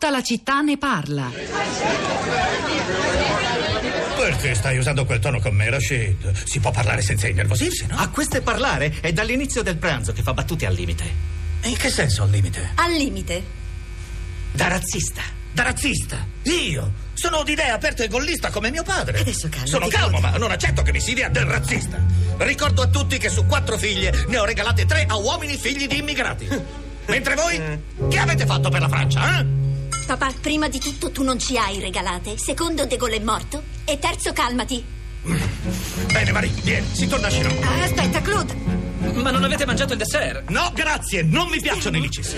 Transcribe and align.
Tutta 0.00 0.16
la 0.16 0.22
città 0.22 0.62
ne 0.62 0.78
parla. 0.78 1.30
Perché 4.16 4.54
stai 4.54 4.78
usando 4.78 5.04
quel 5.04 5.18
tono 5.18 5.40
con 5.40 5.54
me, 5.54 5.68
Rashid? 5.68 6.42
Si 6.46 6.58
può 6.58 6.70
parlare 6.70 7.02
senza 7.02 7.28
innervosirsi, 7.28 7.84
no? 7.84 7.98
A 7.98 8.08
questo 8.08 8.38
è 8.38 8.40
parlare? 8.40 8.96
È 9.02 9.12
dall'inizio 9.12 9.62
del 9.62 9.76
pranzo 9.76 10.14
che 10.14 10.22
fa 10.22 10.32
battute 10.32 10.64
al 10.64 10.72
limite. 10.72 11.04
In 11.64 11.76
che 11.76 11.90
senso 11.90 12.22
al 12.22 12.30
limite? 12.30 12.70
Al 12.76 12.92
limite. 12.92 13.44
Da 14.52 14.68
razzista. 14.68 15.20
Da 15.52 15.64
razzista? 15.64 16.26
Io? 16.44 16.92
Sono 17.12 17.42
d'idea 17.42 17.74
aperta 17.74 18.02
e 18.02 18.08
gollista 18.08 18.48
come 18.48 18.70
mio 18.70 18.82
padre. 18.82 19.18
Adesso 19.18 19.50
calmati, 19.50 19.70
Sono 19.70 19.88
calmo, 19.88 20.18
ma 20.18 20.30
non 20.38 20.50
accetto 20.50 20.80
che 20.80 20.92
mi 20.92 21.00
si 21.00 21.12
dia 21.12 21.28
del 21.28 21.44
razzista. 21.44 22.02
Ricordo 22.38 22.80
a 22.80 22.86
tutti 22.86 23.18
che 23.18 23.28
su 23.28 23.44
quattro 23.44 23.76
figlie 23.76 24.24
ne 24.28 24.38
ho 24.38 24.46
regalate 24.46 24.86
tre 24.86 25.04
a 25.06 25.18
uomini 25.18 25.58
figli 25.58 25.86
di 25.86 25.98
immigrati. 25.98 26.48
Mentre 27.04 27.34
voi, 27.34 27.60
che 28.08 28.18
avete 28.18 28.46
fatto 28.46 28.70
per 28.70 28.80
la 28.80 28.88
Francia, 28.88 29.40
eh? 29.40 29.59
Papà, 30.10 30.34
prima 30.40 30.66
di 30.66 30.80
tutto 30.80 31.12
tu 31.12 31.22
non 31.22 31.38
ci 31.38 31.56
hai 31.56 31.78
regalate. 31.78 32.36
Secondo, 32.36 32.84
De 32.84 32.96
Gaulle 32.96 33.18
è 33.18 33.20
morto. 33.20 33.62
E 33.84 34.00
terzo, 34.00 34.32
calmati. 34.32 34.84
Bene, 36.12 36.32
Marie, 36.32 36.50
vieni, 36.64 36.84
si 36.90 37.06
torna 37.06 37.28
a 37.28 37.30
Chinon. 37.30 37.56
Ah, 37.62 37.84
aspetta, 37.84 38.20
Claude. 38.20 38.52
Ma 39.14 39.30
non 39.30 39.44
avete 39.44 39.64
mangiato 39.66 39.92
il 39.92 40.00
dessert? 40.00 40.48
No, 40.48 40.72
grazie, 40.74 41.22
non 41.22 41.48
mi 41.48 41.60
piacciono 41.60 41.96
i 41.96 42.00
licis. 42.00 42.34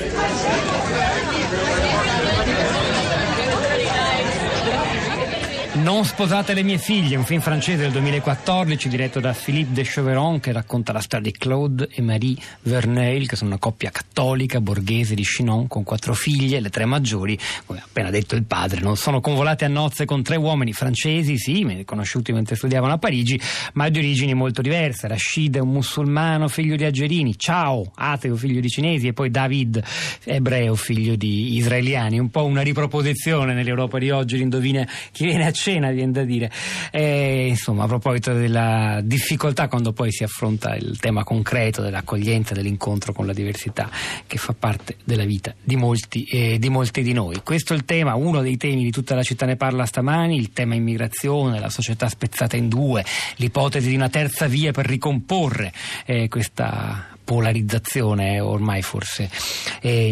Non 5.83 6.05
sposate 6.05 6.55
le 6.55 6.63
mie 6.63 6.79
figlie, 6.79 7.17
un 7.17 7.25
film 7.25 7.41
francese 7.41 7.83
del 7.83 7.91
2014 7.91 8.89
diretto 8.89 9.19
da 9.19 9.33
Philippe 9.33 9.73
de 9.73 9.83
Chauveron 9.85 10.39
che 10.39 10.53
racconta 10.53 10.93
la 10.93 11.01
storia 11.01 11.29
di 11.29 11.37
Claude 11.37 11.89
e 11.91 12.01
Marie 12.01 12.37
Verneuil 12.63 13.27
che 13.27 13.35
sono 13.35 13.51
una 13.51 13.59
coppia 13.59 13.91
cattolica 13.91 14.61
borghese 14.61 15.17
di 15.17 15.25
Chinon 15.25 15.67
con 15.67 15.83
quattro 15.83 16.15
figlie, 16.15 16.61
le 16.61 16.71
tre 16.71 16.85
maggiori, 16.85 17.37
come 17.67 17.81
ha 17.81 17.83
appena 17.85 18.11
detto 18.11 18.37
il 18.37 18.45
padre, 18.45 18.81
non 18.81 18.97
sono 18.97 19.21
convolate 19.21 19.65
a 19.65 19.69
nozze 19.69 20.05
con 20.05 20.23
tre 20.23 20.37
uomini 20.37 20.73
francesi, 20.73 21.37
sì, 21.37 21.83
conosciuti 21.85 22.33
mentre 22.33 22.55
studiavano 22.55 22.93
a 22.93 22.99
Parigi, 22.99 23.41
ma 23.73 23.89
di 23.89 23.99
origini 23.99 24.35
molto 24.35 24.63
diverse. 24.63 25.09
Rashid 25.09 25.57
è 25.57 25.61
un 25.61 25.71
musulmano 25.71 26.47
figlio 26.47 26.77
di 26.77 26.85
algerini, 26.85 27.37
Ciao, 27.37 27.91
ateo 27.97 28.37
figlio 28.37 28.61
di 28.61 28.69
cinesi 28.69 29.09
e 29.09 29.13
poi 29.15 29.31
David, 29.31 29.83
ebreo 30.23 30.77
figlio 30.77 31.17
di 31.17 31.57
israeliani, 31.57 32.21
un 32.21 32.31
po' 32.31 32.45
una 32.45 32.63
riproposizione 32.63 33.53
nell'Europa 33.53 33.99
di 33.99 34.11
oggi, 34.11 34.37
l'indovina 34.37 34.87
chi 35.11 35.25
viene 35.25 35.47
a 35.47 35.51
cena, 35.51 35.71
viene 35.81 36.13
da 36.13 36.25
dire. 36.25 36.51
E, 36.91 37.47
insomma, 37.49 37.85
a 37.85 37.87
proposito 37.87 38.33
della 38.33 39.01
difficoltà 39.03 39.69
quando 39.69 39.93
poi 39.93 40.13
si 40.13 40.25
affronta 40.25 40.75
il 40.75 40.99
tema 40.99 41.25
concreto 41.25 41.83
dell'accoglienza, 41.83 42.55
dell'incontro 42.55 43.13
con 43.13 43.27
la 43.27 43.33
diversità, 43.33 43.91
che 44.27 44.39
fa 44.39 44.55
parte 44.59 44.97
della 45.05 45.25
vita 45.25 45.55
di 45.63 45.77
molti, 45.77 46.25
eh, 46.25 46.59
di 46.59 46.69
molti 46.69 47.03
di 47.03 47.13
noi. 47.13 47.41
Questo 47.43 47.73
è 47.73 47.77
il 47.77 47.85
tema, 47.85 48.15
uno 48.15 48.41
dei 48.41 48.57
temi 48.57 48.83
di 48.83 48.91
tutta 48.91 49.15
la 49.15 49.23
città 49.23 49.47
ne 49.47 49.57
parla 49.57 49.87
stamani, 49.87 50.37
il 50.37 50.53
tema 50.53 50.75
immigrazione, 50.75 51.61
la 51.61 51.71
società 51.71 52.09
spezzata 52.09 52.57
in 52.57 52.69
due, 52.69 53.05
l'ipotesi 53.37 53.89
di 53.89 53.95
una 53.95 54.09
terza 54.09 54.47
via 54.47 54.73
per 54.73 54.87
ricomporre 54.87 55.73
eh, 56.07 56.29
questa 56.29 57.12
polarizzazione 57.25 58.41
ormai 58.41 58.83
forse 58.83 59.31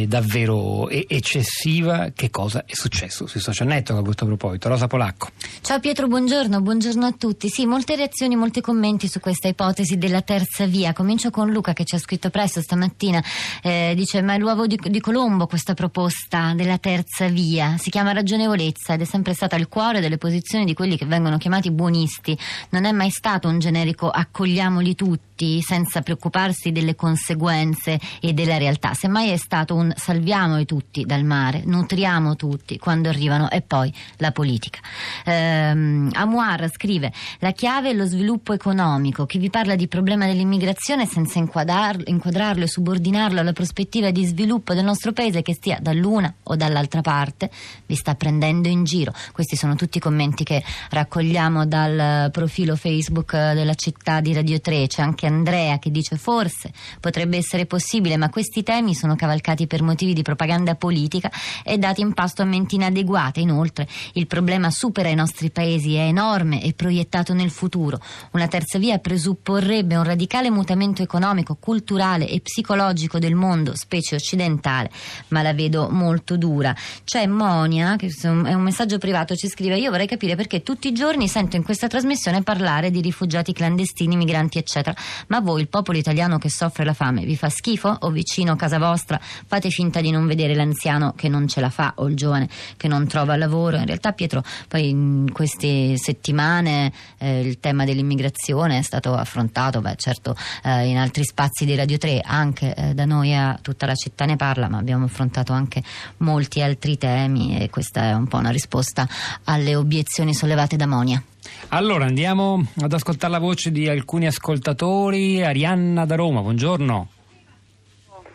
davvero 0.06 0.88
eccessiva. 0.88 2.10
Che 2.14 2.30
cosa 2.30 2.64
è 2.66 2.74
successo 2.74 3.26
sui 3.26 3.40
social 3.40 3.66
network 3.66 4.00
a 4.00 4.04
questo 4.04 4.26
proposito? 4.26 4.68
Rosa 4.68 4.86
Polacco. 4.86 5.28
Ciao 5.60 5.80
Pietro, 5.80 6.06
buongiorno, 6.06 6.60
buongiorno 6.60 7.06
a 7.06 7.12
tutti. 7.12 7.48
Sì, 7.48 7.66
molte 7.66 7.96
reazioni, 7.96 8.36
molti 8.36 8.60
commenti 8.60 9.08
su 9.08 9.20
questa 9.20 9.48
ipotesi 9.48 9.98
della 9.98 10.22
terza 10.22 10.66
via. 10.66 10.92
Comincio 10.92 11.30
con 11.30 11.50
Luca 11.50 11.72
che 11.72 11.84
ci 11.84 11.94
ha 11.94 11.98
scritto 11.98 12.30
presto 12.30 12.60
stamattina. 12.60 13.22
Eh, 13.62 13.92
dice: 13.94 14.22
Ma 14.22 14.34
è 14.34 14.38
l'uovo 14.38 14.66
di, 14.66 14.78
di 14.82 15.00
Colombo 15.00 15.46
questa 15.46 15.74
proposta 15.74 16.52
della 16.54 16.78
terza 16.78 17.28
via. 17.28 17.76
Si 17.78 17.90
chiama 17.90 18.12
ragionevolezza 18.12 18.94
ed 18.94 19.02
è 19.02 19.04
sempre 19.04 19.34
stata 19.34 19.56
il 19.56 19.68
cuore 19.68 20.00
delle 20.00 20.18
posizioni 20.18 20.64
di 20.64 20.74
quelli 20.74 20.96
che 20.96 21.06
vengono 21.06 21.38
chiamati 21.38 21.70
buonisti. 21.70 22.36
Non 22.70 22.84
è 22.84 22.92
mai 22.92 23.10
stato 23.10 23.48
un 23.48 23.58
generico 23.58 24.08
accogliamoli 24.10 24.94
tutti 24.94 25.60
senza 25.62 26.02
preoccuparsi 26.02 26.72
delle 26.72 26.94
conseguenze 27.00 27.98
e 28.20 28.34
della 28.34 28.58
realtà. 28.58 28.92
Semmai 28.92 29.30
è 29.30 29.38
stato 29.38 29.74
un 29.74 29.90
salviamoli 29.96 30.66
tutti 30.66 31.06
dal 31.06 31.24
mare, 31.24 31.62
nutriamo 31.64 32.36
tutti 32.36 32.76
quando 32.76 33.08
arrivano 33.08 33.48
e 33.48 33.62
poi 33.62 33.90
la 34.18 34.32
politica. 34.32 34.80
Ehm, 35.24 36.10
Amuar 36.12 36.70
scrive: 36.70 37.10
La 37.38 37.52
chiave 37.52 37.90
è 37.90 37.92
lo 37.94 38.04
sviluppo 38.04 38.52
economico. 38.52 39.24
Chi 39.24 39.38
vi 39.38 39.48
parla 39.48 39.76
di 39.76 39.88
problema 39.88 40.26
dell'immigrazione 40.26 41.06
senza 41.06 41.38
inquadrarlo, 41.38 42.02
inquadrarlo 42.04 42.64
e 42.64 42.68
subordinarlo 42.68 43.40
alla 43.40 43.54
prospettiva 43.54 44.10
di 44.10 44.26
sviluppo 44.26 44.74
del 44.74 44.84
nostro 44.84 45.12
paese, 45.12 45.40
che 45.40 45.54
stia 45.54 45.78
dall'una 45.80 46.34
o 46.42 46.54
dall'altra 46.54 47.00
parte, 47.00 47.50
vi 47.86 47.94
sta 47.94 48.14
prendendo 48.14 48.68
in 48.68 48.84
giro. 48.84 49.14
Questi 49.32 49.56
sono 49.56 49.74
tutti 49.74 49.96
i 49.96 50.00
commenti 50.02 50.44
che 50.44 50.62
raccogliamo 50.90 51.64
dal 51.64 52.30
profilo 52.30 52.76
Facebook 52.76 53.32
della 53.32 53.74
città 53.74 54.20
di 54.20 54.34
Radio 54.34 54.60
3. 54.60 54.86
C'è 54.86 55.00
anche 55.00 55.26
Andrea 55.26 55.78
che 55.78 55.90
dice: 55.90 56.16
Forse 56.16 56.70
potrebbe 56.98 57.36
essere 57.36 57.66
possibile, 57.66 58.16
ma 58.16 58.30
questi 58.30 58.62
temi 58.62 58.94
sono 58.94 59.16
cavalcati 59.16 59.66
per 59.66 59.82
motivi 59.82 60.12
di 60.12 60.22
propaganda 60.22 60.74
politica 60.74 61.30
e 61.62 61.78
dati 61.78 62.00
in 62.00 62.12
pasto 62.12 62.42
a 62.42 62.44
menti 62.44 62.74
inadeguate. 62.76 63.40
Inoltre, 63.40 63.86
il 64.14 64.26
problema 64.26 64.70
supera 64.70 65.08
i 65.08 65.14
nostri 65.14 65.50
paesi, 65.50 65.94
è 65.94 66.06
enorme 66.06 66.62
e 66.62 66.72
proiettato 66.72 67.34
nel 67.34 67.50
futuro. 67.50 68.00
Una 68.32 68.48
terza 68.48 68.78
via 68.78 68.98
presupporrebbe 68.98 69.96
un 69.96 70.04
radicale 70.04 70.50
mutamento 70.50 71.02
economico, 71.02 71.56
culturale 71.60 72.28
e 72.28 72.40
psicologico 72.40 73.18
del 73.18 73.34
mondo, 73.34 73.74
specie 73.76 74.16
occidentale, 74.16 74.90
ma 75.28 75.42
la 75.42 75.52
vedo 75.52 75.88
molto 75.90 76.36
dura. 76.36 76.74
C'è 77.04 77.26
Monia, 77.26 77.96
che 77.96 78.08
è 78.22 78.28
un 78.28 78.62
messaggio 78.62 78.98
privato, 78.98 79.34
ci 79.34 79.48
scrive: 79.48 79.78
Io 79.78 79.90
vorrei 79.90 80.06
capire 80.06 80.36
perché 80.36 80.62
tutti 80.62 80.88
i 80.88 80.92
giorni 80.92 81.28
sento 81.28 81.56
in 81.56 81.62
questa 81.62 81.86
trasmissione 81.86 82.42
parlare 82.42 82.90
di 82.90 83.00
rifugiati 83.00 83.52
clandestini, 83.52 84.16
migranti, 84.16 84.58
eccetera. 84.58 84.96
Ma 85.28 85.40
voi, 85.40 85.60
il 85.60 85.68
popolo 85.68 85.98
italiano 85.98 86.38
che 86.38 86.50
soffre 86.50 86.79
la 86.84 86.92
fame, 86.92 87.24
vi 87.24 87.36
fa 87.36 87.48
schifo? 87.48 87.96
O 88.00 88.10
vicino 88.10 88.52
a 88.52 88.56
casa 88.56 88.78
vostra 88.78 89.20
fate 89.20 89.70
finta 89.70 90.00
di 90.00 90.10
non 90.10 90.26
vedere 90.26 90.54
l'anziano 90.54 91.12
che 91.16 91.28
non 91.28 91.48
ce 91.48 91.60
la 91.60 91.70
fa 91.70 91.92
o 91.96 92.06
il 92.06 92.16
giovane 92.16 92.48
che 92.76 92.88
non 92.88 93.06
trova 93.06 93.36
lavoro? 93.36 93.76
In 93.76 93.86
realtà, 93.86 94.12
Pietro, 94.12 94.42
poi 94.68 94.88
in 94.88 95.30
queste 95.32 95.96
settimane 95.96 96.92
eh, 97.18 97.40
il 97.40 97.60
tema 97.60 97.84
dell'immigrazione 97.84 98.78
è 98.78 98.82
stato 98.82 99.14
affrontato, 99.14 99.80
beh, 99.80 99.96
certo, 99.96 100.36
eh, 100.64 100.86
in 100.86 100.96
altri 100.96 101.24
spazi 101.24 101.64
di 101.64 101.74
Radio 101.74 101.98
3, 101.98 102.20
anche 102.24 102.74
eh, 102.74 102.94
da 102.94 103.04
noi 103.04 103.34
a 103.34 103.58
tutta 103.60 103.86
la 103.86 103.94
città 103.94 104.24
ne 104.24 104.36
parla, 104.36 104.68
ma 104.68 104.78
abbiamo 104.78 105.04
affrontato 105.04 105.52
anche 105.52 105.82
molti 106.18 106.62
altri 106.62 106.98
temi 106.98 107.58
e 107.58 107.70
questa 107.70 108.10
è 108.10 108.12
un 108.12 108.26
po' 108.26 108.38
una 108.38 108.50
risposta 108.50 109.08
alle 109.44 109.74
obiezioni 109.74 110.34
sollevate 110.34 110.76
da 110.76 110.86
Monia. 110.86 111.22
Allora 111.70 112.04
andiamo 112.04 112.62
ad 112.82 112.92
ascoltare 112.92 113.32
la 113.32 113.38
voce 113.38 113.70
di 113.70 113.88
alcuni 113.88 114.26
ascoltatori. 114.26 115.42
Arianna 115.42 116.04
da 116.04 116.16
Roma, 116.16 116.40
buongiorno. 116.40 117.08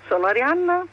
Sono 0.07 0.25
Arianna. 0.25 0.85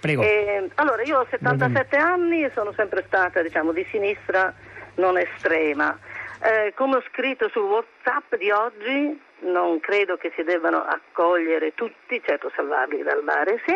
Prego. 0.00 0.22
E, 0.22 0.70
allora, 0.76 1.02
io 1.02 1.20
ho 1.20 1.26
77 1.28 1.96
anni 1.96 2.42
e 2.42 2.50
sono 2.54 2.72
sempre 2.76 3.04
stata, 3.06 3.42
diciamo, 3.42 3.72
di 3.72 3.86
sinistra 3.90 4.54
non 4.96 5.18
estrema. 5.18 5.98
Eh, 6.40 6.72
come 6.74 6.96
ho 6.96 7.02
scritto 7.08 7.48
sul 7.50 7.62
WhatsApp 7.62 8.34
di 8.36 8.50
oggi, 8.50 9.20
non 9.40 9.80
credo 9.80 10.16
che 10.16 10.32
si 10.36 10.42
debbano 10.42 10.78
accogliere 10.78 11.74
tutti, 11.74 12.20
certo 12.24 12.50
salvarli 12.54 13.02
dal 13.02 13.22
mare, 13.24 13.62
sì. 13.66 13.74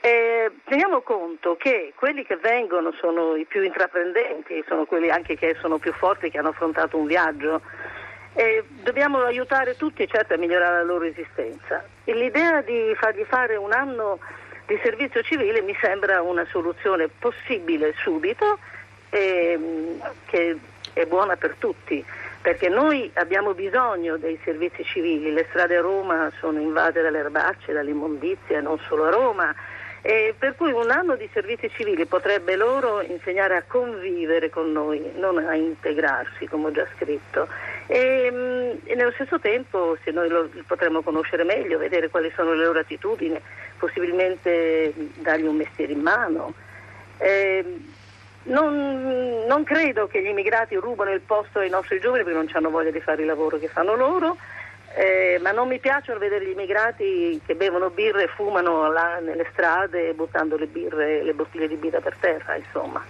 Eh, 0.00 0.50
teniamo 0.64 1.00
conto 1.00 1.56
che 1.56 1.92
quelli 1.96 2.24
che 2.24 2.36
vengono 2.36 2.92
sono 2.92 3.34
i 3.34 3.44
più 3.44 3.62
intraprendenti, 3.62 4.64
sono 4.68 4.84
quelli 4.84 5.10
anche 5.10 5.36
che 5.36 5.56
sono 5.60 5.78
più 5.78 5.92
forti, 5.92 6.30
che 6.30 6.38
hanno 6.38 6.50
affrontato 6.50 6.96
un 6.96 7.06
viaggio. 7.06 7.60
Eh, 8.34 8.64
dobbiamo 8.82 9.22
aiutare 9.22 9.76
tutti 9.76 10.06
certo 10.06 10.34
a 10.34 10.36
migliorare 10.36 10.76
la 10.76 10.82
loro 10.84 11.04
esistenza. 11.04 11.84
E 12.04 12.14
l'idea 12.14 12.62
di 12.62 12.94
fargli 12.96 13.24
fare 13.24 13.56
un 13.56 13.72
anno 13.72 14.20
di 14.66 14.78
servizio 14.82 15.22
civile 15.22 15.62
mi 15.62 15.76
sembra 15.80 16.22
una 16.22 16.46
soluzione 16.50 17.08
possibile 17.08 17.94
subito 17.96 18.58
ehm, 19.10 20.00
che 20.26 20.56
è 20.92 21.06
buona 21.06 21.36
per 21.36 21.54
tutti 21.58 22.04
perché 22.40 22.68
noi 22.68 23.10
abbiamo 23.14 23.52
bisogno 23.52 24.16
dei 24.16 24.38
servizi 24.44 24.84
civili, 24.84 25.32
le 25.32 25.46
strade 25.50 25.76
a 25.76 25.80
Roma 25.80 26.30
sono 26.38 26.60
invase 26.60 27.02
dalle 27.02 27.18
erbacce, 27.18 27.72
dall'immondizia, 27.72 28.60
non 28.60 28.78
solo 28.86 29.04
a 29.04 29.10
Roma, 29.10 29.54
e 30.02 30.34
per 30.38 30.54
cui 30.54 30.70
un 30.70 30.90
anno 30.90 31.16
di 31.16 31.28
servizi 31.32 31.68
civili 31.70 32.06
potrebbe 32.06 32.56
loro 32.56 33.00
insegnare 33.02 33.56
a 33.56 33.64
convivere 33.66 34.48
con 34.48 34.70
noi, 34.70 35.12
non 35.16 35.38
a 35.38 35.54
integrarsi, 35.54 36.46
come 36.46 36.68
ho 36.68 36.72
già 36.72 36.86
scritto. 36.96 37.48
E, 37.86 38.30
mh, 38.30 38.88
e 38.88 38.94
nello 38.94 39.12
stesso 39.12 39.40
tempo, 39.40 39.96
se 40.04 40.10
noi 40.10 40.28
lo 40.28 40.48
potremmo 40.66 41.02
conoscere 41.02 41.44
meglio, 41.44 41.78
vedere 41.78 42.10
quali 42.10 42.32
sono 42.34 42.54
le 42.54 42.64
loro 42.64 42.78
attitudini, 42.78 43.40
possibilmente 43.78 44.92
dargli 45.16 45.46
un 45.46 45.56
mestiere 45.56 45.92
in 45.92 46.00
mano. 46.00 46.54
E, 47.18 47.64
non, 48.44 49.44
non 49.46 49.64
credo 49.64 50.06
che 50.06 50.22
gli 50.22 50.28
immigrati 50.28 50.74
rubano 50.76 51.12
il 51.12 51.20
posto 51.20 51.58
ai 51.58 51.68
nostri 51.68 52.00
giovani 52.00 52.22
perché 52.22 52.38
non 52.38 52.48
hanno 52.52 52.70
voglia 52.70 52.90
di 52.90 53.00
fare 53.00 53.20
il 53.22 53.26
lavoro 53.26 53.58
che 53.58 53.68
fanno 53.68 53.94
loro. 53.94 54.36
Eh, 54.98 55.38
ma 55.40 55.52
non 55.52 55.68
mi 55.68 55.78
piacciono 55.78 56.18
vedere 56.18 56.44
gli 56.44 56.50
immigrati 56.50 57.40
che 57.46 57.54
bevono 57.54 57.88
birre 57.88 58.24
e 58.24 58.28
fumano 58.34 58.90
là 58.90 59.20
nelle 59.20 59.46
strade 59.52 60.12
buttando 60.12 60.56
le, 60.56 60.66
birre, 60.66 61.22
le 61.22 61.34
bottiglie 61.34 61.68
di 61.68 61.76
birra 61.76 62.00
per 62.00 62.16
terra, 62.18 62.56
insomma. 62.56 63.00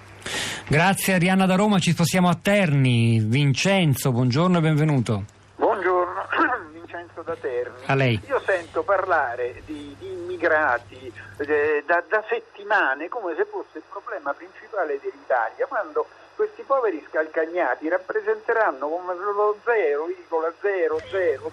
Grazie 0.69 1.14
Arianna 1.14 1.46
da 1.46 1.55
Roma, 1.55 1.79
ci 1.79 1.93
spostiamo 1.93 2.29
a 2.29 2.37
Terni. 2.37 3.20
Vincenzo, 3.20 4.12
buongiorno 4.12 4.58
e 4.58 4.61
benvenuto. 4.61 5.23
Buongiorno, 5.56 6.26
Vincenzo 6.73 7.23
da 7.23 7.35
Terni. 7.37 7.79
A 7.87 7.94
lei. 7.94 8.20
Io 8.29 8.43
sento 8.44 8.82
parlare 8.82 9.62
di, 9.64 9.96
di 9.99 10.12
immigrati 10.12 11.11
eh, 11.38 11.82
da, 11.87 12.05
da 12.06 12.23
settimane 12.29 13.08
come 13.08 13.34
se 13.34 13.46
fosse 13.46 13.79
il 13.79 13.84
problema 13.88 14.34
principale 14.34 15.00
dell'Italia, 15.00 15.64
quando 15.67 16.06
questi 16.38 16.62
poveri 16.62 17.05
scalcagnati 17.11 17.88
rappresenteranno 17.88 18.87
come 18.87 19.12
lo 19.17 19.58
0,0000 19.67 21.50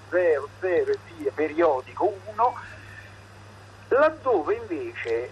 e 0.61 0.97
via 1.17 1.31
periodico 1.33 2.13
1, 2.35 2.55
laddove 3.87 4.53
invece 4.53 5.31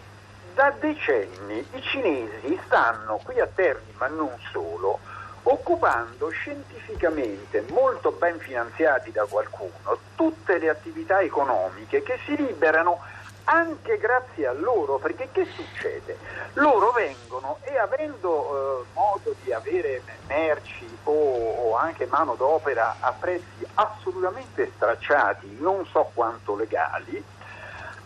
da 0.55 0.73
decenni 0.79 1.63
i 1.71 1.81
cinesi 1.83 2.59
stanno 2.65 3.19
qui 3.23 3.39
a 3.39 3.45
Terni, 3.45 3.93
ma 3.99 4.07
non 4.07 4.35
solo, 4.51 4.97
occupando 5.43 6.29
scientificamente, 6.29 7.63
molto 7.69 8.09
ben 8.11 8.39
finanziati 8.39 9.11
da 9.11 9.25
qualcuno, 9.25 9.99
tutte 10.15 10.57
le 10.57 10.69
attività 10.69 11.21
economiche 11.21 12.01
che 12.01 12.17
si 12.25 12.35
liberano 12.35 13.01
anche 13.45 13.97
grazie 13.97 14.47
a 14.47 14.53
loro, 14.53 14.97
perché 14.97 15.29
che 15.31 15.45
succede? 15.45 16.17
Loro 16.53 16.91
vengono 16.91 17.57
e 17.63 17.77
avendo 17.77 18.81
eh, 18.81 18.85
modo 18.93 19.35
di 19.41 19.51
avere 19.51 20.01
merci 20.27 20.97
o, 21.03 21.11
o, 21.11 21.75
anche 21.75 22.05
mano 22.05 22.35
d'opera 22.35 22.97
a 22.99 23.11
prezzi 23.11 23.65
assolutamente 23.73 24.71
stracciati, 24.75 25.57
non 25.59 25.85
so 25.87 26.09
quanto 26.13 26.55
legali, 26.55 27.23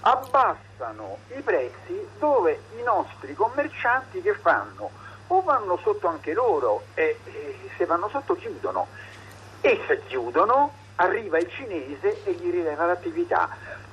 abbassano 0.01 1.18
i 1.36 1.42
prezzi 1.42 2.07
dove 2.18 2.62
i 2.78 2.84
nostri 2.84 3.34
commercianti 3.34 4.22
che 4.22 4.34
fanno? 4.34 4.89
O 5.28 5.42
vanno 5.42 5.78
sotto 5.84 6.07
anche 6.07 6.34
loro 6.34 6.84
e, 6.94 7.19
e 7.25 7.69
se 7.78 7.86
vanno 7.86 8.07
sotto 8.10 8.36
chiudono 8.36 8.88
e 9.60 9.84
se 9.86 10.01
chiudono 10.06 10.86
arriva 10.97 11.38
il 11.38 11.49
cinese 11.49 12.23
e 12.23 12.31
gli 12.33 12.51
rileva 12.51 12.85
l'attività. 12.85 13.49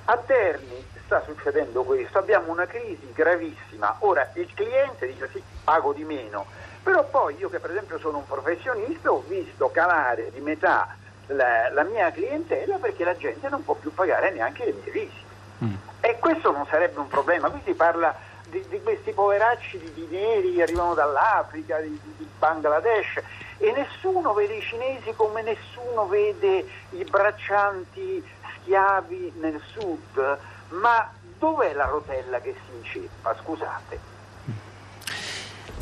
A 0.06 0.16
Terni 0.18 0.84
sta 1.04 1.22
succedendo 1.24 1.82
questo, 1.82 2.18
abbiamo 2.18 2.50
una 2.50 2.66
crisi 2.66 3.10
gravissima, 3.12 3.96
ora 4.00 4.30
il 4.34 4.50
cliente 4.54 5.06
dice 5.06 5.28
sì, 5.32 5.42
pago 5.62 5.92
di 5.92 6.04
meno, 6.04 6.46
però 6.82 7.04
poi 7.04 7.36
io 7.38 7.48
che 7.48 7.58
per 7.58 7.70
esempio 7.70 7.98
sono 7.98 8.18
un 8.18 8.26
professionista 8.26 9.10
ho 9.10 9.22
visto 9.26 9.70
calare 9.70 10.30
di 10.32 10.40
metà 10.40 10.96
la, 11.28 11.70
la 11.70 11.82
mia 11.84 12.10
clientela 12.10 12.76
perché 12.76 13.04
la 13.04 13.16
gente 13.16 13.48
non 13.48 13.64
può 13.64 13.74
più 13.74 13.92
pagare 13.92 14.30
neanche 14.30 14.64
le 14.64 14.72
mie 14.72 14.90
visite. 14.90 15.32
Mm. 15.64 15.74
E 16.00 16.18
questo 16.18 16.50
non 16.52 16.66
sarebbe 16.66 16.98
un 16.98 17.08
problema, 17.08 17.48
qui 17.48 17.60
si 17.64 17.74
parla 17.74 18.14
di, 18.46 18.64
di 18.68 18.82
questi 18.82 19.12
poveracci 19.12 19.78
di, 19.78 19.92
di 19.94 20.06
neri 20.10 20.54
che 20.54 20.62
arrivano 20.62 20.94
dall'Africa, 20.94 21.78
di, 21.80 21.98
di 22.16 22.28
Bangladesh 22.38 23.22
e 23.58 23.72
nessuno 23.72 24.32
vede 24.32 24.56
i 24.56 24.62
cinesi 24.62 25.12
come 25.14 25.42
nessuno 25.42 26.06
vede 26.06 26.64
i 26.90 27.04
braccianti 27.04 28.22
schiavi 28.60 29.32
nel 29.40 29.60
sud 29.72 30.38
ma 30.70 31.12
dov'è 31.38 31.72
la 31.74 31.86
rotella 31.86 32.40
che 32.40 32.54
si 32.54 32.76
inceppa? 32.76 33.36
Scusate. 33.42 34.12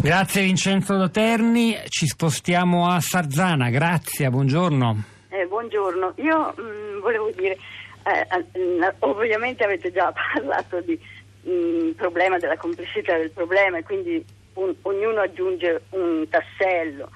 Grazie 0.02 0.42
Vincenzo 0.42 0.96
Doterni, 0.96 1.78
ci 1.86 2.06
spostiamo 2.06 2.88
a 2.88 2.98
Sarzana, 3.00 3.70
grazie, 3.70 4.28
buongiorno. 4.30 5.04
Eh, 5.28 5.46
buongiorno, 5.46 6.14
io 6.16 6.54
mh, 6.56 6.62
mm, 6.62 7.00
volevo 7.00 7.30
dire, 7.30 7.56
eh, 8.04 8.94
ovviamente 9.00 9.62
avete 9.62 9.92
già 9.92 10.12
parlato 10.34 10.80
di 10.80 10.98
mh, 11.42 11.50
mm, 11.50 11.90
problema, 11.92 12.38
della 12.38 12.56
complessità 12.56 13.16
del 13.16 13.30
problema 13.30 13.78
e 13.78 13.84
quindi 13.84 14.24
un, 14.54 14.74
ognuno 14.82 15.20
aggiunge 15.20 15.82
un 15.90 16.26
tassello. 16.28 17.08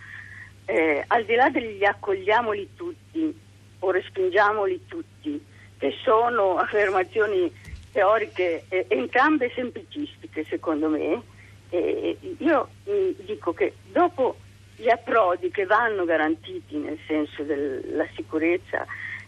Eh, 0.68 1.04
al 1.06 1.24
di 1.24 1.34
là 1.36 1.48
degli 1.48 1.84
accogliamoli 1.84 2.70
tutti 2.74 3.40
o 3.78 3.90
respingiamoli 3.90 4.82
tutti, 4.88 5.40
che 5.78 5.94
sono 6.02 6.56
affermazioni 6.56 7.52
teoriche 7.92 8.64
eh, 8.68 8.84
entrambe 8.88 9.50
semplicistiche 9.54 10.44
secondo 10.44 10.88
me. 10.88 11.22
Eh, 11.70 12.18
io 12.38 12.68
mh, 12.84 13.24
dico 13.24 13.52
che 13.52 13.74
dopo 13.92 14.36
gli 14.76 14.88
approdi 14.88 15.50
che 15.50 15.66
vanno 15.66 16.04
garantiti 16.04 16.76
nel 16.76 16.98
senso 17.06 17.42
della 17.44 18.06
sicurezza, 18.14 18.84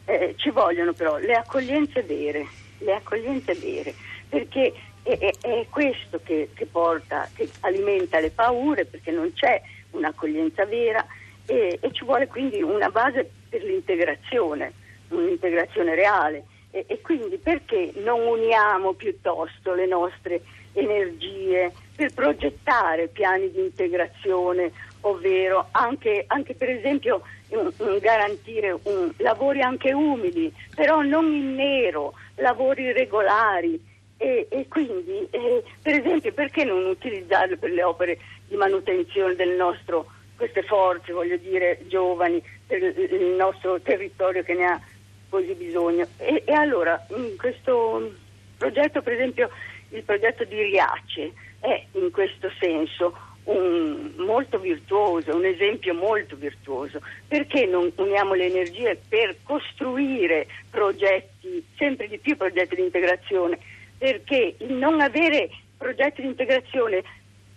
eh, 0.06 0.34
ci 0.36 0.50
vogliono 0.50 0.92
però 0.92 1.18
le 1.18 1.34
accoglienze 1.34 2.02
vere, 2.02 2.46
le 2.78 2.94
accoglienze 2.94 3.54
vere, 3.54 3.94
perché 4.28 4.72
è, 5.02 5.16
è, 5.18 5.32
è 5.40 5.66
questo 5.70 6.20
che, 6.22 6.50
che, 6.52 6.66
porta, 6.66 7.28
che 7.34 7.48
alimenta 7.60 8.18
le 8.18 8.30
paure, 8.30 8.84
perché 8.84 9.10
non 9.10 9.32
c'è 9.32 9.60
un'accoglienza 9.92 10.66
vera 10.66 11.06
e, 11.48 11.78
e 11.80 11.92
ci 11.92 12.04
vuole 12.04 12.28
quindi 12.28 12.62
una 12.62 12.90
base 12.90 13.28
per 13.48 13.62
l'integrazione 13.64 14.72
un'integrazione 15.08 15.94
reale. 15.94 16.44
E, 16.70 16.84
e, 16.86 17.00
quindi 17.00 17.38
perché 17.38 17.92
non 17.96 18.20
uniamo 18.20 18.92
piuttosto 18.92 19.72
le 19.74 19.86
nostre 19.86 20.42
energie 20.74 21.72
per 21.96 22.12
progettare 22.12 23.08
piani 23.08 23.50
di 23.50 23.60
integrazione, 23.60 24.70
ovvero 25.00 25.68
anche, 25.72 26.24
anche 26.26 26.54
per 26.54 26.68
esempio 26.68 27.22
un, 27.48 27.72
garantire 28.00 28.78
un, 28.82 29.10
lavori 29.16 29.62
anche 29.62 29.92
umili, 29.92 30.52
però 30.74 31.00
non 31.00 31.32
in 31.32 31.54
nero, 31.54 32.14
lavori 32.36 32.92
regolari. 32.92 33.96
E, 34.20 34.48
e 34.50 34.66
quindi, 34.66 35.28
eh, 35.30 35.62
per 35.80 35.94
esempio, 35.94 36.32
perché 36.32 36.64
non 36.64 36.84
utilizzarle 36.86 37.56
per 37.56 37.70
le 37.70 37.84
opere 37.84 38.18
di 38.48 38.56
manutenzione 38.56 39.36
del 39.36 39.50
nostro, 39.50 40.06
queste 40.38 40.62
forze, 40.62 41.12
voglio 41.12 41.36
dire, 41.36 41.80
giovani, 41.88 42.42
per 42.66 42.80
il 42.80 43.34
nostro 43.36 43.80
territorio 43.80 44.42
che 44.44 44.54
ne 44.54 44.64
ha 44.64 44.80
così 45.28 45.52
bisogno. 45.54 46.06
E, 46.16 46.42
e 46.46 46.52
allora 46.52 47.04
questo 47.36 48.14
progetto, 48.56 49.02
per 49.02 49.14
esempio, 49.14 49.50
il 49.90 50.02
progetto 50.04 50.44
di 50.44 50.62
Riace 50.62 51.32
è 51.60 51.84
in 51.92 52.10
questo 52.12 52.50
senso 52.60 53.16
un, 53.44 54.12
molto 54.18 54.58
virtuoso, 54.58 55.34
un 55.34 55.44
esempio 55.44 55.92
molto 55.92 56.36
virtuoso. 56.36 57.00
Perché 57.26 57.66
non 57.66 57.92
uniamo 57.96 58.34
le 58.34 58.46
energie 58.46 58.98
per 59.08 59.36
costruire 59.42 60.46
progetti, 60.70 61.66
sempre 61.76 62.06
di 62.06 62.18
più 62.18 62.36
progetti 62.36 62.76
di 62.76 62.82
integrazione? 62.82 63.58
Perché 63.98 64.54
il 64.58 64.72
non 64.74 65.00
avere 65.00 65.50
progetti 65.76 66.22
di 66.22 66.28
integrazione 66.28 67.02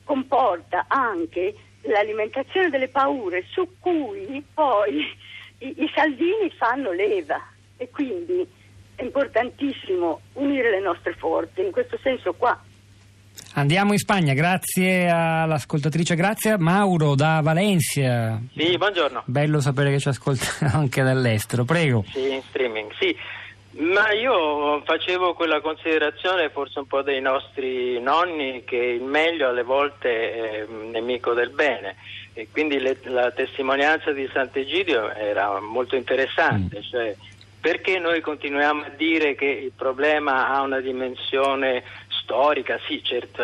comporta 0.03 0.85
anche 0.87 1.53
l'alimentazione 1.81 2.69
delle 2.69 2.87
paure 2.87 3.45
su 3.49 3.67
cui 3.79 4.43
poi 4.53 5.05
i, 5.59 5.75
i 5.77 5.91
Salvini 5.93 6.49
fanno 6.57 6.91
leva 6.91 7.41
e 7.77 7.89
quindi 7.89 8.45
è 8.95 9.03
importantissimo 9.03 10.21
unire 10.33 10.69
le 10.69 10.81
nostre 10.81 11.13
forze, 11.13 11.61
in 11.61 11.71
questo 11.71 11.97
senso 12.01 12.33
qua. 12.33 12.59
Andiamo 13.53 13.91
in 13.91 13.97
Spagna, 13.97 14.33
grazie 14.33 15.09
all'ascoltatrice 15.09 16.15
Grazia. 16.15 16.57
Mauro 16.57 17.15
da 17.15 17.41
Valencia. 17.41 18.39
Sì, 18.55 18.77
buongiorno. 18.77 19.23
Bello 19.25 19.59
sapere 19.59 19.91
che 19.91 19.99
ci 19.99 20.07
ascolta 20.07 20.45
anche 20.71 21.01
dall'estero, 21.01 21.65
prego. 21.65 22.03
Sì, 22.11 22.31
in 22.33 22.41
streaming, 22.43 22.91
sì. 22.99 23.15
Ma 23.73 24.11
io 24.11 24.81
facevo 24.83 25.33
quella 25.33 25.61
considerazione, 25.61 26.49
forse 26.49 26.79
un 26.79 26.87
po' 26.87 27.01
dei 27.01 27.21
nostri 27.21 27.99
nonni, 28.01 28.63
che 28.65 28.75
il 28.75 29.03
meglio 29.03 29.47
alle 29.47 29.63
volte 29.63 30.33
è 30.33 30.65
nemico 30.65 31.33
del 31.33 31.51
bene. 31.51 31.95
E 32.33 32.49
quindi 32.51 32.79
le, 32.79 32.97
la 33.03 33.31
testimonianza 33.31 34.11
di 34.11 34.29
Sant'Egidio 34.31 35.13
era 35.13 35.59
molto 35.61 35.95
interessante, 35.95 36.79
mm. 36.79 36.81
cioè 36.81 37.15
perché 37.61 37.99
noi 37.99 38.21
continuiamo 38.21 38.85
a 38.85 38.89
dire 38.89 39.35
che 39.35 39.45
il 39.45 39.71
problema 39.75 40.49
ha 40.49 40.61
una 40.61 40.79
dimensione 40.79 41.83
storica? 42.07 42.79
Sì, 42.87 43.03
certo, 43.03 43.43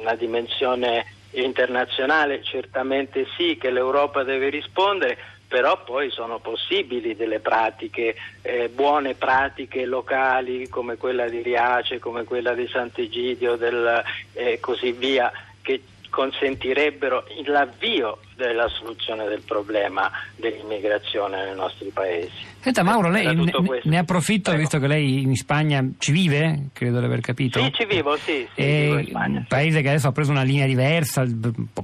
una 0.00 0.14
dimensione 0.16 1.06
internazionale, 1.30 2.42
certamente 2.42 3.26
sì, 3.36 3.56
che 3.56 3.70
l'Europa 3.70 4.24
deve 4.24 4.48
rispondere, 4.48 5.16
però 5.54 5.84
poi 5.84 6.10
sono 6.10 6.40
possibili 6.40 7.14
delle 7.14 7.38
pratiche, 7.38 8.16
eh, 8.42 8.68
buone 8.70 9.14
pratiche 9.14 9.84
locali 9.84 10.68
come 10.68 10.96
quella 10.96 11.28
di 11.28 11.42
Riace, 11.42 12.00
come 12.00 12.24
quella 12.24 12.54
di 12.54 12.66
Sant'Egidio 12.66 13.56
e 13.60 14.02
eh, 14.32 14.58
così 14.58 14.90
via, 14.90 15.30
che 15.62 15.80
consentirebbero 16.14 17.24
l'avvio 17.46 18.18
della 18.36 18.68
soluzione 18.68 19.26
del 19.26 19.42
problema 19.42 20.08
dell'immigrazione 20.36 21.44
nei 21.44 21.54
nostri 21.56 21.90
paesi. 21.92 22.30
Senta 22.60 22.84
Mauro, 22.84 23.10
lei 23.10 23.34
ne, 23.34 23.52
ne 23.82 23.98
approfitto 23.98 24.50
Prego. 24.50 24.60
visto 24.60 24.78
che 24.78 24.86
lei 24.86 25.22
in 25.22 25.34
Spagna 25.34 25.84
ci 25.98 26.12
vive, 26.12 26.68
credo 26.72 27.00
di 27.00 27.04
aver 27.04 27.20
capito. 27.20 27.60
Sì, 27.60 27.72
ci 27.72 27.84
vivo, 27.84 28.16
sì, 28.16 28.46
sì, 28.54 28.60
E 28.60 29.02
vivo 29.04 29.18
un 29.18 29.44
paese 29.48 29.82
che 29.82 29.88
adesso 29.88 30.06
ha 30.06 30.12
preso 30.12 30.30
una 30.30 30.42
linea 30.42 30.66
diversa, 30.66 31.24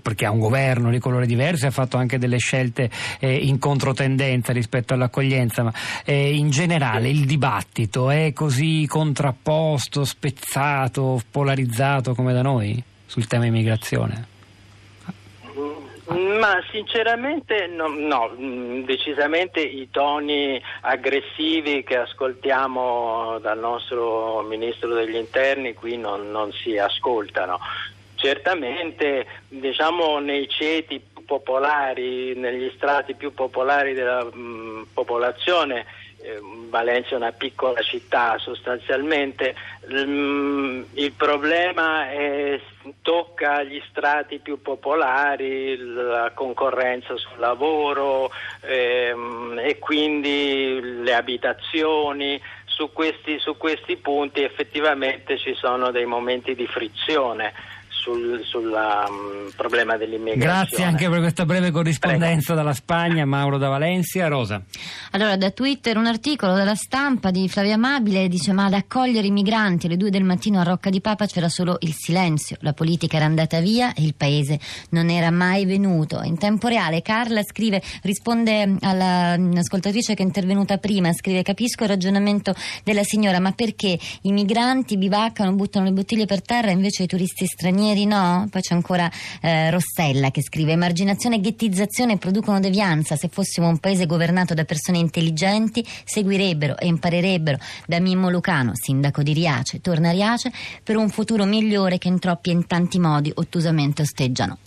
perché 0.00 0.26
ha 0.26 0.30
un 0.30 0.38
governo 0.38 0.90
di 0.90 1.00
colore 1.00 1.26
diverso 1.26 1.64
e 1.64 1.68
ha 1.68 1.72
fatto 1.72 1.96
anche 1.96 2.18
delle 2.18 2.38
scelte 2.38 2.88
eh, 3.18 3.34
in 3.34 3.58
controtendenza 3.58 4.52
rispetto 4.52 4.94
all'accoglienza, 4.94 5.64
ma 5.64 5.72
eh, 6.04 6.34
in 6.34 6.50
generale 6.50 7.08
il 7.08 7.26
dibattito 7.26 8.10
è 8.10 8.32
così 8.32 8.86
contrapposto, 8.86 10.04
spezzato, 10.04 11.20
polarizzato 11.30 12.14
come 12.14 12.32
da 12.32 12.42
noi 12.42 12.84
sul 13.10 13.26
tema 13.26 13.46
immigrazione? 13.46 14.28
Ma 16.06 16.62
sinceramente 16.70 17.66
no, 17.66 17.88
no, 17.88 18.30
mm, 18.38 18.84
decisamente 18.84 19.60
i 19.60 19.88
toni 19.90 20.62
aggressivi 20.82 21.82
che 21.82 21.96
ascoltiamo 21.96 23.40
dal 23.40 23.58
nostro 23.58 24.42
Ministro 24.42 24.94
degli 24.94 25.16
Interni 25.16 25.74
qui 25.74 25.96
non, 25.96 26.30
non 26.30 26.52
si 26.52 26.78
ascoltano. 26.78 27.58
Certamente 28.14 29.26
diciamo 29.48 30.20
nei 30.20 30.48
ceti 30.48 31.02
popolari, 31.26 32.34
negli 32.36 32.70
strati 32.76 33.14
più 33.14 33.34
popolari 33.34 33.92
della 33.92 34.24
mm, 34.24 34.82
popolazione, 34.94 35.84
Valencia 36.68 37.14
è 37.14 37.16
una 37.16 37.32
piccola 37.32 37.80
città 37.82 38.38
sostanzialmente, 38.38 39.54
mm, 39.92 40.82
il 40.94 41.12
problema 41.12 42.10
è- 42.10 42.60
tocca 43.02 43.62
gli 43.62 43.80
strati 43.90 44.38
più 44.38 44.62
popolari, 44.62 45.76
la 45.76 46.30
concorrenza 46.34 47.16
sul 47.16 47.38
lavoro 47.38 48.30
ehm, 48.62 49.58
e 49.62 49.78
quindi 49.78 50.80
le 51.02 51.14
abitazioni. 51.14 52.40
Su 52.64 52.92
questi, 52.92 53.38
su 53.38 53.58
questi 53.58 53.96
punti 53.96 54.42
effettivamente 54.42 55.36
ci 55.36 55.54
sono 55.54 55.90
dei 55.90 56.06
momenti 56.06 56.54
di 56.54 56.66
frizione 56.66 57.52
sul 58.00 58.40
sul, 58.44 58.66
um, 58.66 59.50
problema 59.56 59.96
dell'immigrazione. 59.96 60.66
Grazie 60.66 60.84
anche 60.84 61.08
per 61.08 61.20
questa 61.20 61.44
breve 61.44 61.70
corrispondenza 61.70 62.54
dalla 62.54 62.72
Spagna, 62.72 63.24
Mauro 63.24 63.58
da 63.58 63.68
Valencia. 63.68 64.28
Rosa. 64.28 64.62
Allora, 65.12 65.36
da 65.36 65.50
Twitter 65.50 65.96
un 65.96 66.06
articolo 66.06 66.54
dalla 66.54 66.74
stampa 66.74 67.30
di 67.30 67.48
Flavia 67.48 67.74
Amabile 67.74 68.28
dice: 68.28 68.52
Ma 68.52 68.66
ad 68.66 68.74
accogliere 68.74 69.26
i 69.26 69.30
migranti 69.30 69.86
alle 69.86 69.96
due 69.96 70.10
del 70.10 70.24
mattino 70.24 70.60
a 70.60 70.62
Rocca 70.62 70.90
di 70.90 71.00
Papa 71.00 71.26
c'era 71.26 71.48
solo 71.48 71.76
il 71.80 71.92
silenzio. 71.92 72.56
La 72.60 72.72
politica 72.72 73.16
era 73.16 73.26
andata 73.26 73.60
via 73.60 73.92
e 73.94 74.02
il 74.02 74.14
paese 74.14 74.58
non 74.90 75.10
era 75.10 75.30
mai 75.30 75.64
venuto. 75.64 76.22
In 76.22 76.38
tempo 76.38 76.68
reale, 76.68 77.02
Carla 77.02 77.42
scrive, 77.42 77.82
risponde 78.02 78.76
all'ascoltatrice 78.80 80.14
che 80.14 80.22
è 80.22 80.26
intervenuta 80.26 80.78
prima, 80.78 81.12
scrive: 81.12 81.42
Capisco 81.42 81.84
il 81.84 81.90
ragionamento 81.90 82.54
della 82.84 83.04
signora, 83.04 83.40
ma 83.40 83.52
perché 83.52 83.98
i 84.22 84.32
migranti 84.32 84.96
bivaccano, 84.96 85.52
buttano 85.52 85.84
le 85.86 85.92
bottiglie 85.92 86.26
per 86.26 86.42
terra, 86.42 86.70
invece 86.70 87.04
i 87.04 87.06
turisti 87.06 87.46
stranieri 87.46 87.89
no? 88.04 88.46
Poi 88.50 88.60
c'è 88.60 88.74
ancora 88.74 89.10
eh, 89.40 89.70
Rossella 89.70 90.30
che 90.30 90.42
scrive: 90.42 90.72
Emarginazione 90.72 91.36
e 91.36 91.40
ghettizzazione 91.40 92.18
producono 92.18 92.60
devianza. 92.60 93.16
Se 93.16 93.28
fossimo 93.28 93.68
un 93.68 93.78
paese 93.78 94.06
governato 94.06 94.54
da 94.54 94.64
persone 94.64 94.98
intelligenti, 94.98 95.86
seguirebbero 96.04 96.78
e 96.78 96.86
imparerebbero 96.86 97.58
da 97.86 98.00
Mimmo 98.00 98.30
Lucano, 98.30 98.72
sindaco 98.74 99.22
di 99.22 99.32
Riace, 99.32 99.80
torna 99.80 100.08
a 100.08 100.12
Riace, 100.12 100.52
per 100.82 100.96
un 100.96 101.08
futuro 101.08 101.44
migliore 101.44 101.98
che 101.98 102.08
in 102.08 102.18
troppi 102.18 102.50
e 102.50 102.52
in 102.52 102.66
tanti 102.66 102.98
modi 102.98 103.30
ottusamente 103.34 104.02
osteggiano. 104.02 104.58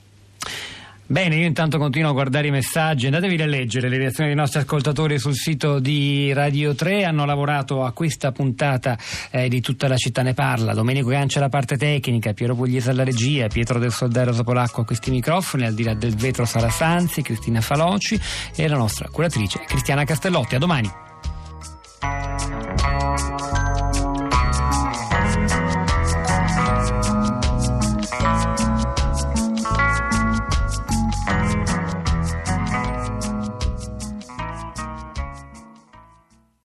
Bene, 1.13 1.35
io 1.35 1.45
intanto 1.45 1.77
continuo 1.77 2.09
a 2.09 2.13
guardare 2.13 2.47
i 2.47 2.49
messaggi, 2.49 3.05
andatevi 3.05 3.39
a 3.39 3.45
leggere 3.45 3.87
le 3.87 3.99
reazioni 3.99 4.29
dei 4.29 4.35
nostri 4.35 4.61
ascoltatori 4.61 5.19
sul 5.19 5.35
sito 5.35 5.77
di 5.77 6.33
Radio 6.33 6.73
3, 6.73 7.03
hanno 7.03 7.23
lavorato 7.23 7.83
a 7.83 7.91
questa 7.91 8.31
puntata 8.31 8.97
eh, 9.29 9.47
di 9.47 9.61
tutta 9.61 9.87
la 9.87 9.95
città 9.95 10.23
ne 10.23 10.33
parla, 10.33 10.73
Domenico 10.73 11.09
Gancia 11.09 11.37
alla 11.37 11.49
parte 11.49 11.77
tecnica, 11.77 12.33
Piero 12.33 12.55
Pugliese 12.55 12.89
alla 12.89 13.03
regia, 13.03 13.45
Pietro 13.45 13.77
del 13.77 13.91
Soldero 13.91 14.33
Polacco 14.41 14.81
a 14.81 14.85
questi 14.85 15.11
microfoni, 15.11 15.67
al 15.67 15.75
di 15.75 15.83
là 15.83 15.93
del 15.93 16.15
vetro 16.15 16.45
Sara 16.45 16.71
Sanzi, 16.71 17.21
Cristina 17.21 17.61
Faloci 17.61 18.19
e 18.55 18.67
la 18.67 18.77
nostra 18.77 19.07
curatrice 19.09 19.59
Cristiana 19.67 20.05
Castellotti, 20.05 20.55
a 20.55 20.57
domani. 20.57 21.12